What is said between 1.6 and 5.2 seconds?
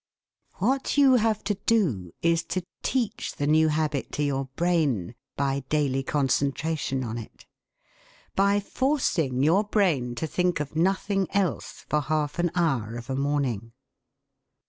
do is to teach the new habit to your brain